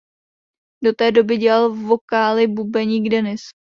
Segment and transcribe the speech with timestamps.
[0.83, 3.41] Do té doby dělal vokály bubeník Dennis.